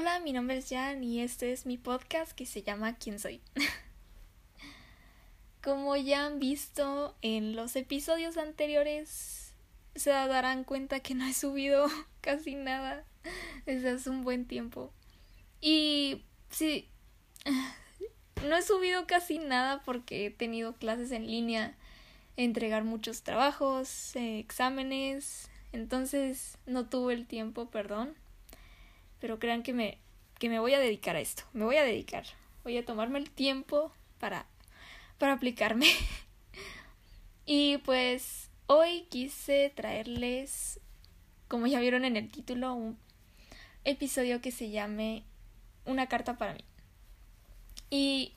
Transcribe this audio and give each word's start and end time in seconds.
Hola, 0.00 0.18
mi 0.18 0.32
nombre 0.32 0.56
es 0.56 0.70
Jan 0.70 1.04
y 1.04 1.20
este 1.20 1.52
es 1.52 1.66
mi 1.66 1.76
podcast 1.76 2.32
que 2.32 2.46
se 2.46 2.62
llama 2.62 2.94
¿Quién 2.94 3.18
soy? 3.18 3.42
Como 5.62 5.94
ya 5.94 6.24
han 6.24 6.38
visto 6.38 7.14
en 7.20 7.54
los 7.54 7.76
episodios 7.76 8.38
anteriores, 8.38 9.52
se 9.94 10.08
darán 10.08 10.64
cuenta 10.64 11.00
que 11.00 11.14
no 11.14 11.26
he 11.26 11.34
subido 11.34 11.86
casi 12.22 12.54
nada 12.54 13.04
desde 13.66 13.90
hace 13.90 14.08
un 14.08 14.22
buen 14.22 14.46
tiempo. 14.46 14.90
Y 15.60 16.24
sí, 16.48 16.88
no 18.48 18.56
he 18.56 18.62
subido 18.62 19.06
casi 19.06 19.38
nada 19.38 19.82
porque 19.84 20.24
he 20.24 20.30
tenido 20.30 20.76
clases 20.76 21.12
en 21.12 21.26
línea, 21.26 21.76
entregar 22.38 22.84
muchos 22.84 23.22
trabajos, 23.22 24.16
eh, 24.16 24.38
exámenes, 24.38 25.50
entonces 25.72 26.56
no 26.64 26.88
tuve 26.88 27.12
el 27.12 27.26
tiempo, 27.26 27.68
perdón. 27.68 28.14
Pero 29.20 29.38
crean 29.38 29.62
que 29.62 29.72
me, 29.72 29.98
que 30.38 30.48
me 30.48 30.58
voy 30.58 30.74
a 30.74 30.80
dedicar 30.80 31.16
a 31.16 31.20
esto, 31.20 31.44
me 31.52 31.64
voy 31.64 31.76
a 31.76 31.84
dedicar, 31.84 32.24
voy 32.64 32.76
a 32.78 32.84
tomarme 32.84 33.18
el 33.18 33.30
tiempo 33.30 33.92
para, 34.18 34.46
para 35.18 35.34
aplicarme. 35.34 35.86
y 37.46 37.78
pues 37.78 38.50
hoy 38.66 39.06
quise 39.10 39.72
traerles, 39.74 40.80
como 41.48 41.66
ya 41.66 41.80
vieron 41.80 42.04
en 42.04 42.16
el 42.16 42.30
título, 42.30 42.74
un 42.74 42.98
episodio 43.84 44.40
que 44.40 44.52
se 44.52 44.70
llame 44.70 45.24
Una 45.84 46.08
carta 46.08 46.38
para 46.38 46.54
mí. 46.54 46.64
Y 47.90 48.34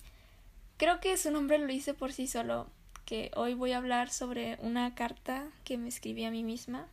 creo 0.78 1.00
que 1.00 1.16
su 1.18 1.32
nombre 1.32 1.60
lo 1.60 1.72
hice 1.72 1.94
por 1.94 2.12
sí 2.12 2.28
solo, 2.28 2.68
que 3.06 3.32
hoy 3.36 3.54
voy 3.54 3.74
a 3.74 3.78
hablar 3.78 4.10
sobre 4.10 4.58
una 4.60 4.96
carta 4.96 5.48
que 5.64 5.78
me 5.78 5.90
escribí 5.90 6.26
a 6.26 6.32
mí 6.32 6.44
misma. 6.44 6.88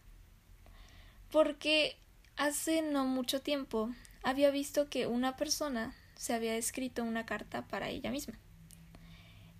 Porque 1.30 1.96
hace 2.40 2.80
no 2.80 3.04
mucho 3.04 3.42
tiempo 3.42 3.90
había 4.22 4.50
visto 4.50 4.88
que 4.88 5.06
una 5.06 5.36
persona 5.36 5.94
se 6.16 6.32
había 6.32 6.56
escrito 6.56 7.04
una 7.04 7.26
carta 7.26 7.68
para 7.68 7.90
ella 7.90 8.10
misma. 8.10 8.38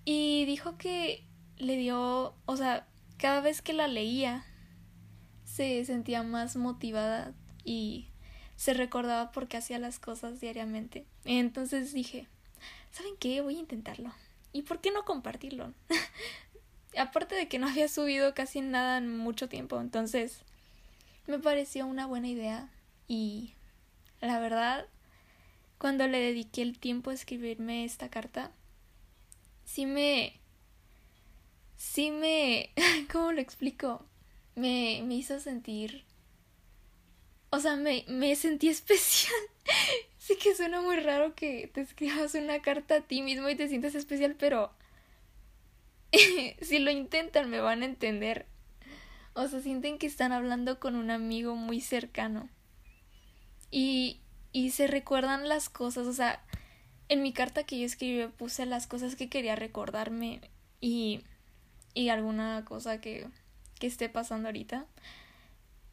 Y 0.06 0.46
dijo 0.46 0.78
que 0.78 1.26
le 1.58 1.76
dio, 1.76 2.34
o 2.46 2.56
sea, 2.56 2.88
cada 3.18 3.42
vez 3.42 3.60
que 3.60 3.74
la 3.74 3.86
leía 3.86 4.46
se 5.44 5.84
sentía 5.84 6.22
más 6.22 6.56
motivada 6.56 7.34
y 7.64 8.08
se 8.56 8.72
recordaba 8.72 9.30
por 9.30 9.46
qué 9.46 9.58
hacía 9.58 9.78
las 9.78 9.98
cosas 9.98 10.40
diariamente. 10.40 11.04
Entonces 11.26 11.92
dije, 11.92 12.28
¿saben 12.92 13.12
qué? 13.18 13.42
Voy 13.42 13.56
a 13.56 13.60
intentarlo. 13.60 14.10
¿Y 14.54 14.62
por 14.62 14.80
qué 14.80 14.90
no 14.90 15.04
compartirlo? 15.04 15.74
Aparte 16.96 17.34
de 17.34 17.46
que 17.46 17.58
no 17.58 17.68
había 17.68 17.88
subido 17.88 18.32
casi 18.32 18.62
nada 18.62 18.96
en 18.96 19.18
mucho 19.18 19.50
tiempo, 19.50 19.78
entonces 19.80 20.44
me 21.26 21.38
pareció 21.38 21.86
una 21.86 22.06
buena 22.06 22.28
idea 22.28 22.70
y 23.08 23.54
la 24.20 24.38
verdad, 24.38 24.86
cuando 25.78 26.06
le 26.06 26.18
dediqué 26.18 26.62
el 26.62 26.78
tiempo 26.78 27.10
a 27.10 27.14
escribirme 27.14 27.84
esta 27.84 28.10
carta, 28.10 28.52
sí 29.64 29.86
me... 29.86 30.41
sí 31.76 32.10
me... 32.10 32.70
¿cómo 33.12 33.32
lo 33.32 33.41
explico? 33.41 34.04
Me, 34.54 35.02
me 35.04 35.14
hizo 35.14 35.41
sentir... 35.41 36.04
O 37.50 37.58
sea, 37.58 37.76
me, 37.76 38.04
me 38.08 38.36
sentí 38.36 38.68
especial. 38.70 39.32
sí 40.18 40.36
que 40.36 40.54
suena 40.54 40.80
muy 40.80 40.96
raro 40.96 41.34
que 41.34 41.70
te 41.72 41.80
escribas 41.80 42.34
una 42.34 42.62
carta 42.62 42.96
a 42.96 43.00
ti 43.00 43.22
mismo 43.22 43.48
y 43.48 43.56
te 43.56 43.68
sientas 43.68 43.94
especial, 43.94 44.36
pero 44.38 44.70
si 46.60 46.78
lo 46.78 46.91
intentan 46.91 47.50
me 47.50 47.60
van 47.60 47.82
a 47.82 47.86
entender. 47.86 48.46
O 49.34 49.46
sea, 49.48 49.60
sienten 49.60 49.98
que 49.98 50.06
están 50.06 50.32
hablando 50.32 50.80
con 50.80 50.96
un 50.96 51.10
amigo 51.10 51.54
muy 51.56 51.80
cercano. 51.80 52.48
Y, 53.70 54.20
y 54.52 54.70
se 54.70 54.86
recuerdan 54.86 55.48
las 55.48 55.68
cosas. 55.68 56.06
O 56.06 56.12
sea, 56.12 56.42
en 57.08 57.22
mi 57.22 57.32
carta 57.32 57.64
que 57.64 57.78
yo 57.78 57.86
escribí 57.86 58.26
puse 58.28 58.66
las 58.66 58.86
cosas 58.86 59.16
que 59.16 59.28
quería 59.28 59.56
recordarme 59.56 60.40
y, 60.80 61.22
y 61.94 62.08
alguna 62.08 62.64
cosa 62.64 63.00
que, 63.00 63.28
que 63.78 63.86
esté 63.86 64.08
pasando 64.08 64.48
ahorita. 64.48 64.86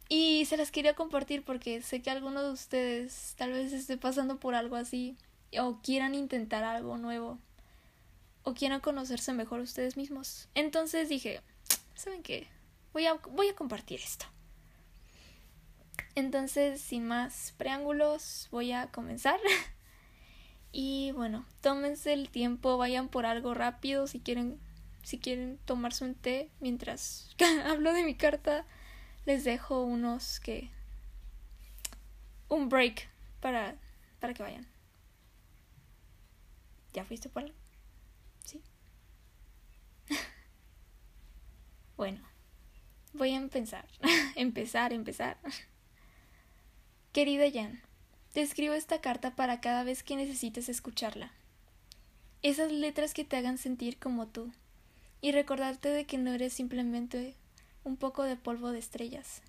Y 0.09 0.45
se 0.45 0.57
las 0.57 0.71
quería 0.71 0.93
compartir 0.93 1.43
porque 1.43 1.81
sé 1.81 2.01
que 2.01 2.09
alguno 2.09 2.41
de 2.41 2.51
ustedes 2.51 3.33
tal 3.37 3.51
vez 3.51 3.73
esté 3.73 3.97
pasando 3.97 4.39
por 4.39 4.55
algo 4.55 4.75
así 4.75 5.17
o 5.59 5.81
quieran 5.81 6.15
intentar 6.15 6.63
algo 6.63 6.97
nuevo 6.97 7.39
o 8.43 8.53
quieran 8.53 8.79
conocerse 8.79 9.33
mejor 9.33 9.59
ustedes 9.59 9.97
mismos. 9.97 10.47
Entonces 10.55 11.09
dije, 11.09 11.41
¿saben 11.95 12.23
qué? 12.23 12.47
Voy 12.93 13.05
a, 13.05 13.13
voy 13.15 13.49
a 13.49 13.55
compartir 13.55 13.99
esto. 13.99 14.25
Entonces, 16.15 16.81
sin 16.81 17.07
más 17.07 17.53
preámbulos, 17.57 18.47
voy 18.51 18.71
a 18.71 18.91
comenzar. 18.91 19.39
y 20.71 21.11
bueno, 21.11 21.45
tómense 21.61 22.13
el 22.13 22.29
tiempo, 22.29 22.77
vayan 22.77 23.09
por 23.09 23.25
algo 23.25 23.53
rápido 23.53 24.07
si 24.07 24.19
quieren 24.19 24.59
si 25.03 25.19
quieren 25.19 25.57
tomarse 25.63 26.03
un 26.03 26.15
té 26.15 26.51
mientras 26.59 27.33
hablo 27.65 27.93
de 27.93 28.03
mi 28.03 28.15
carta, 28.15 28.65
les 29.25 29.45
dejo 29.45 29.83
unos 29.83 30.41
que 30.41 30.69
un 32.49 32.67
break 32.67 33.07
para 33.39 33.75
para 34.19 34.33
que 34.33 34.43
vayan. 34.43 34.67
¿Ya 36.93 37.05
fuiste 37.05 37.29
por 37.29 37.43
algo? 37.43 37.55
Sí. 38.43 38.61
bueno, 41.95 42.21
Voy 43.17 43.31
a 43.31 43.38
empezar. 43.38 43.88
empezar, 44.35 44.94
empezar. 44.94 45.38
Querida 47.13 47.45
Jan, 47.51 47.81
te 48.31 48.44
escribo 48.44 48.75
esta 48.75 49.01
carta 49.01 49.35
para 49.35 49.59
cada 49.59 49.83
vez 49.83 50.03
que 50.03 50.16
necesites 50.16 50.69
escucharla. 50.69 51.31
Esas 52.44 52.72
letras 52.72 53.16
que 53.16 53.25
te 53.25 53.35
hagan 53.35 53.57
sentir 53.57 53.97
como 53.97 54.27
tú 54.27 54.51
y 55.19 55.31
recordarte 55.31 55.89
de 55.89 56.06
que 56.06 56.19
no 56.19 56.31
eres 56.31 56.53
simplemente 56.53 57.33
un 57.83 57.97
poco 57.97 58.22
de 58.22 58.35
polvo 58.35 58.72
de 58.72 58.77
estrellas. 58.77 59.41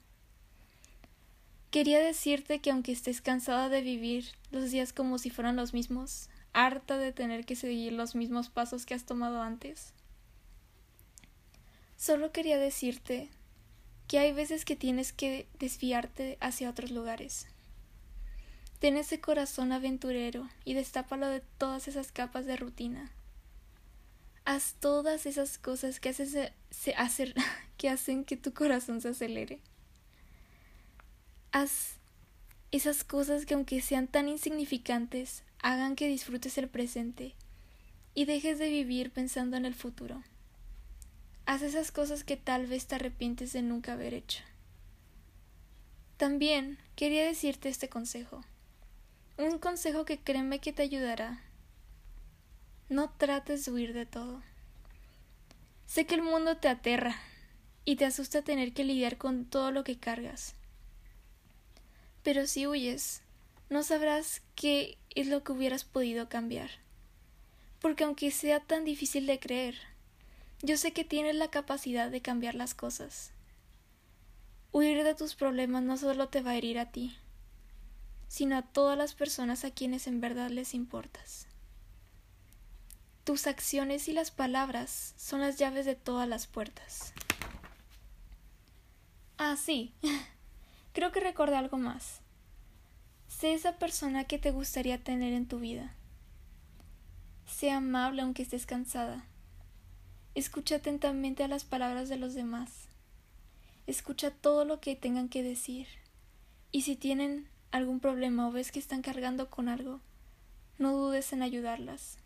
Quería 1.71 1.99
decirte 1.99 2.61
que 2.61 2.71
aunque 2.71 2.93
estés 2.93 3.21
cansada 3.21 3.69
de 3.69 3.83
vivir 3.83 4.29
los 4.51 4.71
días 4.71 4.95
como 4.95 5.19
si 5.19 5.29
fueran 5.29 5.57
los 5.57 5.75
mismos, 5.75 6.31
harta 6.55 6.97
de 6.97 7.13
tener 7.13 7.45
que 7.45 7.55
seguir 7.55 7.93
los 7.93 8.15
mismos 8.15 8.49
pasos 8.49 8.87
que 8.87 8.95
has 8.95 9.05
tomado 9.05 9.43
antes, 9.43 9.93
solo 11.99 12.33
quería 12.33 12.57
decirte 12.57 13.29
que 14.09 14.19
hay 14.19 14.33
veces 14.33 14.65
que 14.65 14.75
tienes 14.75 15.13
que 15.13 15.47
desviarte 15.59 16.39
hacia 16.41 16.71
otros 16.71 16.91
lugares. 16.91 17.47
Ten 18.81 18.97
ese 18.97 19.21
corazón 19.21 19.71
aventurero 19.71 20.49
y 20.65 20.75
destápalo 20.75 21.29
de 21.29 21.41
todas 21.59 21.89
esas 21.89 22.11
capas 22.11 22.47
de 22.47 22.57
rutina. 22.57 23.11
Haz 24.45 24.75
todas 24.81 25.27
esas 25.27 25.59
cosas 25.59 26.01
que, 26.01 26.15
se, 26.15 26.53
hacer, 26.97 27.35
que 27.77 27.91
hacen 27.91 28.25
que 28.25 28.39
tu 28.39 28.55
corazón 28.55 29.03
se 29.03 29.09
acelere. 29.11 29.61
Haz 31.53 31.97
esas 32.71 33.05
cosas 33.05 33.45
que 33.45 33.55
aunque 33.55 33.83
sean 33.83 34.07
tan 34.07 34.29
insignificantes, 34.29 35.43
hagan 35.61 35.97
que 35.97 36.09
disfrutes 36.09 36.57
el 36.57 36.69
presente 36.69 37.35
y 38.15 38.25
dejes 38.25 38.59
de 38.59 38.71
vivir 38.71 39.11
pensando 39.11 39.57
en 39.59 39.67
el 39.67 39.75
futuro. 39.75 40.23
Haz 41.49 41.63
esas 41.63 41.91
cosas 41.93 42.25
que 42.25 42.37
tal 42.37 42.67
vez 42.67 42.87
te 42.87 42.97
arrepientes 42.97 43.55
de 43.55 43.63
nunca 43.63 43.95
haber 43.95 44.13
hecho. 44.13 44.43
También 46.19 46.77
quería 46.95 47.25
decirte 47.25 47.71
este 47.71 47.89
consejo. 47.89 48.45
Un 49.39 49.59
consejo 49.59 50.05
que 50.05 50.19
créeme 50.19 50.59
que 50.59 50.75
te 50.75 50.83
ayudará. 50.83 51.43
No 52.91 53.09
trates 53.09 53.65
de 53.65 53.73
huir 53.73 53.95
de 53.95 54.05
todo. 54.05 54.43
Sé 55.87 56.05
que 56.05 56.17
el 56.17 56.23
mundo 56.23 56.59
te 56.59 56.69
aterra 56.69 57.17
y 57.87 57.97
te 57.97 58.05
asusta 58.05 58.43
tener 58.43 58.75
que 58.75 58.85
lidiar 58.85 59.17
con 59.17 59.47
todo 59.47 59.71
lo 59.71 59.85
que 59.85 59.99
cargas. 59.99 60.55
Pero 62.23 62.47
si 62.47 62.67
huyes, 62.67 63.23
no 63.71 63.83
sabrás 63.83 64.43
qué 64.55 64.99
es 65.15 65.29
lo 65.29 65.43
que 65.45 65.53
hubieras 65.53 65.85
podido 65.85 66.29
cambiar. 66.29 66.69
Porque 67.81 68.05
aunque 68.05 68.33
sea 68.33 68.61
tan 68.61 68.85
difícil 68.85 69.27
de 69.27 69.41
creer, 69.41 69.77
yo 70.63 70.77
sé 70.77 70.93
que 70.93 71.05
tienes 71.05 71.37
la 71.37 71.49
capacidad 71.49 72.11
de 72.11 72.21
cambiar 72.21 72.55
las 72.55 72.75
cosas. 72.75 73.33
Huir 74.73 75.05
de 75.05 75.15
tus 75.15 75.35
problemas 75.35 75.83
no 75.83 75.97
solo 75.97 76.29
te 76.29 76.43
va 76.43 76.51
a 76.51 76.57
herir 76.57 76.79
a 76.79 76.91
ti, 76.91 77.17
sino 78.29 78.57
a 78.57 78.63
todas 78.63 78.99
las 78.99 79.15
personas 79.15 79.65
a 79.65 79.71
quienes 79.71 80.07
en 80.07 80.21
verdad 80.21 80.51
les 80.51 80.75
importas. 80.75 81.47
Tus 83.25 83.47
acciones 83.47 84.09
y 84.09 84.13
las 84.13 84.31
palabras 84.31 85.15
son 85.17 85.41
las 85.41 85.59
llaves 85.59 85.87
de 85.87 85.95
todas 85.95 86.29
las 86.29 86.47
puertas. 86.47 87.13
Ah, 89.37 89.57
sí. 89.57 89.95
Creo 90.93 91.13
que 91.13 91.21
recordé 91.21 91.57
algo 91.57 91.77
más. 91.77 92.21
Sé 93.29 93.55
esa 93.55 93.79
persona 93.79 94.25
que 94.25 94.39
te 94.39 94.51
gustaría 94.51 95.03
tener 95.05 95.33
en 95.33 95.47
tu 95.47 95.61
vida. 95.61 95.95
Sé 97.47 97.71
amable 97.71 98.23
aunque 98.23 98.43
estés 98.43 98.67
cansada. 98.67 99.25
Escucha 100.39 100.77
atentamente 100.77 101.43
a 101.43 101.49
las 101.49 101.65
palabras 101.65 102.09
de 102.09 102.17
los 102.17 102.33
demás. 102.33 102.87
Escucha 103.89 104.31
todo 104.31 104.65
lo 104.65 104.79
que 104.79 104.95
tengan 104.95 105.29
que 105.29 105.43
decir. 105.43 105.89
Y 106.71 106.83
si 106.83 106.95
tienen 106.95 107.49
algún 107.73 107.99
problema 107.99 108.47
o 108.47 108.53
ves 108.53 108.71
que 108.71 108.79
están 108.79 109.03
cargando 109.03 109.51
con 109.51 109.69
algo, 109.69 109.99
no 110.79 110.93
dudes 110.93 111.33
en 111.33 111.43
ayudarlas. 111.43 112.19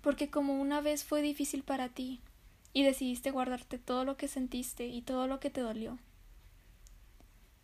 Porque 0.00 0.30
como 0.30 0.60
una 0.60 0.80
vez 0.80 1.04
fue 1.04 1.22
difícil 1.22 1.62
para 1.62 1.90
ti 1.90 2.18
y 2.72 2.82
decidiste 2.82 3.30
guardarte 3.30 3.78
todo 3.78 4.04
lo 4.04 4.16
que 4.16 4.26
sentiste 4.26 4.88
y 4.88 5.00
todo 5.00 5.28
lo 5.28 5.38
que 5.38 5.50
te 5.50 5.60
dolió, 5.60 6.00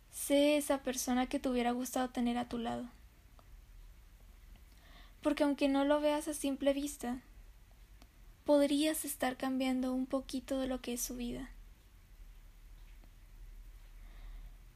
sé 0.09 0.55
esa 0.55 0.83
persona 0.83 1.27
que 1.27 1.39
te 1.39 1.49
hubiera 1.49 1.71
gustado 1.71 2.09
tener 2.11 2.37
a 2.37 2.47
tu 2.47 2.59
lado. 2.59 2.85
Porque 5.21 5.43
aunque 5.43 5.67
no 5.67 5.83
lo 5.83 5.99
veas 5.99 6.29
a 6.29 6.33
simple 6.33 6.71
vista, 6.71 7.19
podrías 8.45 9.05
estar 9.05 9.37
cambiando 9.37 9.93
un 9.93 10.05
poquito 10.05 10.59
de 10.59 10.67
lo 10.67 10.81
que 10.81 10.93
es 10.93 11.01
su 11.01 11.15
vida. 11.15 11.49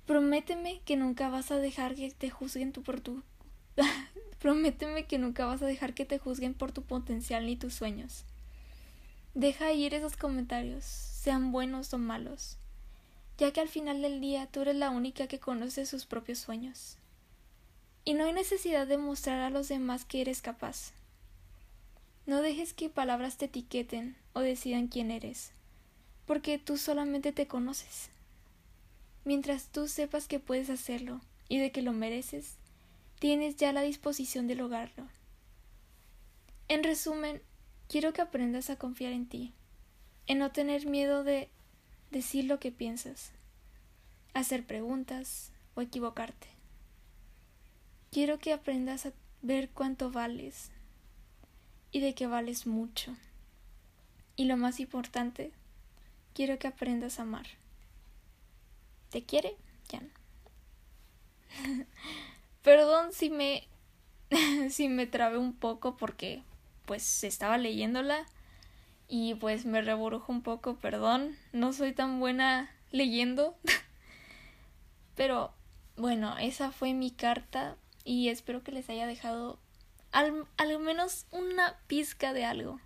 Prométeme 0.05 0.81
que 0.85 0.95
nunca 0.95 1.29
vas 1.29 1.51
a 1.51 1.57
dejar 1.57 1.95
que 1.95 2.09
te 2.11 2.29
juzguen 2.29 2.71
por 2.71 3.01
tu 3.01 3.23
Prométeme 4.39 5.05
que 5.05 5.17
nunca 5.17 5.45
vas 5.45 5.61
a 5.61 5.65
dejar 5.65 5.93
que 5.93 6.05
te 6.05 6.19
juzguen 6.19 6.53
por 6.53 6.71
tu 6.71 6.83
potencial 6.83 7.45
ni 7.45 7.55
tus 7.55 7.73
sueños. 7.73 8.23
Deja 9.33 9.71
ir 9.73 9.93
esos 9.93 10.15
comentarios, 10.15 10.85
sean 10.85 11.51
buenos 11.51 11.93
o 11.93 11.97
malos, 11.97 12.57
ya 13.37 13.51
que 13.51 13.61
al 13.61 13.67
final 13.67 14.01
del 14.01 14.21
día 14.21 14.47
tú 14.47 14.61
eres 14.61 14.75
la 14.75 14.89
única 14.89 15.27
que 15.27 15.39
conoce 15.39 15.85
sus 15.85 16.05
propios 16.05 16.39
sueños. 16.39 16.97
Y 18.05 18.13
no 18.13 18.25
hay 18.25 18.33
necesidad 18.33 18.87
de 18.87 18.97
mostrar 18.97 19.41
a 19.41 19.49
los 19.49 19.67
demás 19.67 20.05
que 20.05 20.21
eres 20.21 20.41
capaz. 20.41 20.93
No 22.27 22.41
dejes 22.41 22.73
que 22.73 22.89
palabras 22.89 23.37
te 23.37 23.45
etiqueten 23.45 24.17
o 24.33 24.41
decidan 24.41 24.87
quién 24.87 25.11
eres, 25.11 25.53
porque 26.25 26.59
tú 26.59 26.77
solamente 26.77 27.31
te 27.31 27.47
conoces. 27.47 28.09
Mientras 29.23 29.69
tú 29.69 29.87
sepas 29.87 30.27
que 30.27 30.37
puedes 30.37 30.69
hacerlo 30.69 31.21
y 31.47 31.57
de 31.57 31.71
que 31.71 31.81
lo 31.81 31.93
mereces, 31.93 32.57
tienes 33.17 33.55
ya 33.55 33.71
la 33.71 33.79
disposición 33.79 34.45
de 34.47 34.55
lograrlo. 34.55 35.07
En 36.67 36.83
resumen, 36.83 37.41
quiero 37.87 38.11
que 38.11 38.21
aprendas 38.21 38.69
a 38.69 38.75
confiar 38.75 39.13
en 39.13 39.29
ti, 39.29 39.53
en 40.25 40.39
no 40.39 40.51
tener 40.51 40.85
miedo 40.85 41.23
de 41.23 41.47
decir 42.11 42.43
lo 42.43 42.59
que 42.59 42.73
piensas, 42.73 43.31
hacer 44.33 44.65
preguntas 44.65 45.53
o 45.75 45.81
equivocarte. 45.81 46.47
Quiero 48.11 48.37
que 48.37 48.51
aprendas 48.51 49.05
a 49.05 49.13
ver 49.41 49.69
cuánto 49.69 50.11
vales 50.11 50.71
y 51.97 51.99
de 51.99 52.13
que 52.13 52.27
vales 52.27 52.67
mucho. 52.67 53.15
Y 54.35 54.45
lo 54.45 54.55
más 54.55 54.79
importante, 54.79 55.51
quiero 56.35 56.59
que 56.59 56.67
aprendas 56.67 57.17
a 57.17 57.23
amar. 57.23 57.47
¿Te 59.09 59.23
quiere? 59.23 59.55
Ya 59.89 60.01
no. 60.01 60.09
Perdón 62.61 63.13
si 63.13 63.31
me 63.31 63.67
si 64.69 64.89
me 64.89 65.07
trabé 65.07 65.39
un 65.39 65.53
poco 65.53 65.97
porque 65.97 66.43
pues 66.85 67.23
estaba 67.23 67.57
leyéndola 67.57 68.27
y 69.07 69.33
pues 69.33 69.65
me 69.65 69.81
reborujo 69.81 70.31
un 70.31 70.43
poco, 70.43 70.75
perdón, 70.75 71.35
no 71.51 71.73
soy 71.73 71.93
tan 71.93 72.19
buena 72.19 72.69
leyendo. 72.91 73.57
Pero 75.15 75.51
bueno, 75.95 76.37
esa 76.37 76.71
fue 76.71 76.93
mi 76.93 77.09
carta 77.09 77.75
y 78.03 78.29
espero 78.29 78.63
que 78.63 78.71
les 78.71 78.87
haya 78.87 79.07
dejado 79.07 79.57
al, 80.11 80.45
al 80.57 80.79
menos 80.79 81.25
una 81.31 81.77
pizca 81.87 82.33
de 82.33 82.45
algo, 82.45 82.79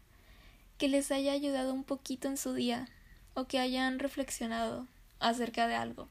que 0.78 0.88
les 0.88 1.12
haya 1.12 1.32
ayudado 1.32 1.74
un 1.74 1.84
poquito 1.84 2.28
en 2.28 2.38
su 2.38 2.54
día 2.54 2.88
o 3.34 3.46
que 3.46 3.60
hayan 3.60 4.00
reflexionado 4.00 4.88
acerca 5.20 5.68
de 5.68 5.76
algo. 5.76 6.08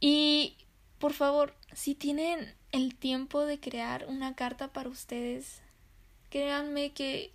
Y 0.00 0.56
por 0.98 1.12
favor, 1.12 1.54
si 1.72 1.94
tienen 1.94 2.54
el 2.72 2.94
tiempo 2.94 3.44
de 3.44 3.60
crear 3.60 4.06
una 4.08 4.34
carta 4.34 4.72
para 4.72 4.88
ustedes, 4.88 5.60
créanme 6.30 6.92
que 6.92 7.32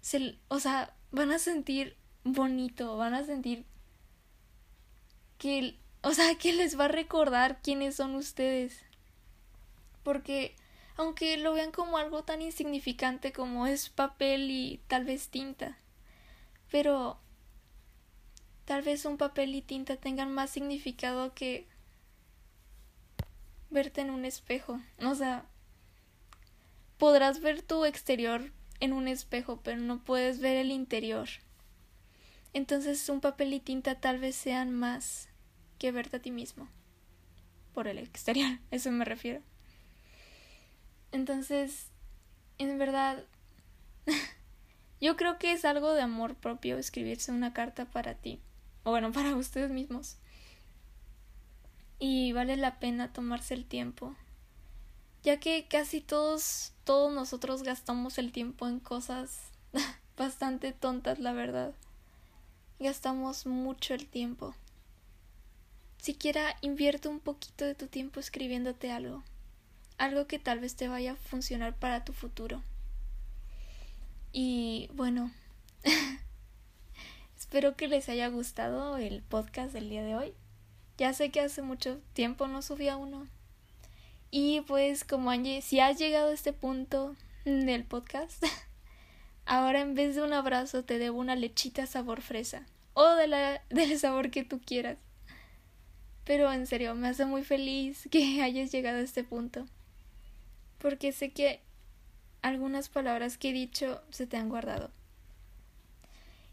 se, 0.00 0.36
o 0.48 0.58
sea, 0.58 0.94
van 1.10 1.30
a 1.30 1.38
sentir 1.38 1.96
bonito, 2.24 2.96
van 2.96 3.14
a 3.14 3.24
sentir 3.24 3.64
que, 5.38 5.78
o 6.02 6.12
sea, 6.12 6.34
que 6.36 6.52
les 6.52 6.78
va 6.78 6.86
a 6.86 6.88
recordar 6.88 7.60
quiénes 7.62 7.96
son 7.96 8.14
ustedes. 8.14 8.80
Porque 10.02 10.56
aunque 10.96 11.36
lo 11.36 11.52
vean 11.54 11.72
como 11.72 11.98
algo 11.98 12.24
tan 12.24 12.42
insignificante 12.42 13.32
como 13.32 13.66
es 13.66 13.88
papel 13.88 14.50
y 14.50 14.80
tal 14.88 15.04
vez 15.04 15.28
tinta, 15.28 15.78
pero 16.70 17.18
Tal 18.64 18.82
vez 18.82 19.04
un 19.04 19.16
papel 19.16 19.54
y 19.54 19.62
tinta 19.62 19.96
tengan 19.96 20.32
más 20.32 20.50
significado 20.50 21.34
que 21.34 21.66
verte 23.70 24.02
en 24.02 24.10
un 24.10 24.24
espejo. 24.24 24.80
O 25.04 25.14
sea, 25.14 25.44
podrás 26.96 27.40
ver 27.40 27.62
tu 27.62 27.84
exterior 27.84 28.52
en 28.80 28.92
un 28.92 29.08
espejo, 29.08 29.60
pero 29.62 29.78
no 29.78 30.02
puedes 30.02 30.40
ver 30.40 30.56
el 30.56 30.70
interior. 30.70 31.28
Entonces 32.52 33.08
un 33.08 33.20
papel 33.20 33.52
y 33.52 33.60
tinta 33.60 33.96
tal 33.96 34.18
vez 34.18 34.36
sean 34.36 34.72
más 34.72 35.28
que 35.78 35.90
verte 35.90 36.18
a 36.18 36.22
ti 36.22 36.30
mismo. 36.30 36.68
Por 37.74 37.88
el 37.88 37.98
exterior, 37.98 38.58
eso 38.70 38.92
me 38.92 39.04
refiero. 39.04 39.42
Entonces, 41.12 41.86
en 42.58 42.78
verdad, 42.78 43.24
yo 45.00 45.16
creo 45.16 45.38
que 45.38 45.52
es 45.52 45.64
algo 45.64 45.92
de 45.92 46.02
amor 46.02 46.34
propio 46.34 46.78
escribirse 46.78 47.30
una 47.30 47.52
carta 47.52 47.84
para 47.84 48.14
ti 48.14 48.40
o 48.84 48.90
bueno, 48.90 49.12
para 49.12 49.34
ustedes 49.36 49.70
mismos. 49.70 50.16
Y 51.98 52.32
vale 52.32 52.56
la 52.56 52.80
pena 52.80 53.12
tomarse 53.12 53.54
el 53.54 53.64
tiempo, 53.64 54.16
ya 55.22 55.38
que 55.38 55.68
casi 55.68 56.00
todos, 56.00 56.72
todos 56.84 57.12
nosotros 57.12 57.62
gastamos 57.62 58.18
el 58.18 58.32
tiempo 58.32 58.66
en 58.66 58.80
cosas 58.80 59.38
bastante 60.16 60.72
tontas, 60.72 61.20
la 61.20 61.32
verdad. 61.32 61.74
Gastamos 62.80 63.46
mucho 63.46 63.94
el 63.94 64.08
tiempo. 64.08 64.56
Siquiera 65.98 66.56
invierte 66.62 67.06
un 67.06 67.20
poquito 67.20 67.64
de 67.64 67.76
tu 67.76 67.86
tiempo 67.86 68.18
escribiéndote 68.18 68.90
algo, 68.90 69.22
algo 70.02 70.26
que 70.26 70.38
tal 70.38 70.60
vez 70.60 70.74
te 70.74 70.88
vaya 70.88 71.12
a 71.12 71.16
funcionar 71.16 71.76
para 71.76 72.04
tu 72.04 72.12
futuro. 72.12 72.62
Y 74.32 74.90
bueno, 74.94 75.30
Espero 77.38 77.76
que 77.76 77.88
les 77.88 78.08
haya 78.08 78.28
gustado 78.28 78.96
el 78.96 79.22
podcast 79.22 79.72
del 79.72 79.90
día 79.90 80.02
de 80.02 80.14
hoy. 80.14 80.32
Ya 80.96 81.12
sé 81.12 81.30
que 81.30 81.40
hace 81.40 81.60
mucho 81.60 82.00
tiempo 82.14 82.46
no 82.46 82.62
subía 82.62 82.96
uno. 82.96 83.26
Y 84.30 84.62
pues 84.62 85.04
como 85.04 85.30
Angie, 85.30 85.60
si 85.60 85.80
has 85.80 85.98
llegado 85.98 86.30
a 86.30 86.32
este 86.32 86.52
punto 86.52 87.14
del 87.44 87.84
podcast, 87.84 88.42
ahora 89.44 89.80
en 89.80 89.94
vez 89.94 90.14
de 90.14 90.22
un 90.22 90.32
abrazo 90.32 90.84
te 90.84 90.98
debo 90.98 91.18
una 91.18 91.36
lechita 91.36 91.86
sabor 91.86 92.22
fresa 92.22 92.64
o 92.94 93.06
de 93.16 93.26
la, 93.26 93.62
del 93.70 93.98
sabor 93.98 94.30
que 94.30 94.44
tú 94.44 94.60
quieras. 94.64 94.98
Pero 96.24 96.50
en 96.52 96.66
serio, 96.66 96.94
me 96.94 97.08
hace 97.08 97.26
muy 97.26 97.42
feliz 97.42 98.08
que 98.10 98.40
hayas 98.40 98.72
llegado 98.72 98.98
a 98.98 99.02
este 99.02 99.24
punto 99.24 99.66
porque 100.82 101.12
sé 101.12 101.30
que 101.30 101.60
algunas 102.42 102.88
palabras 102.88 103.38
que 103.38 103.50
he 103.50 103.52
dicho 103.52 104.02
se 104.10 104.26
te 104.26 104.36
han 104.36 104.48
guardado. 104.48 104.90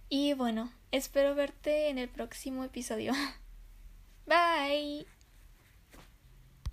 Y 0.07 0.33
bueno, 0.33 0.71
espero 0.91 1.33
verte 1.33 1.89
en 1.89 1.97
el 1.97 2.09
próximo 2.09 2.63
episodio. 2.63 3.11
Bye. 4.27 5.18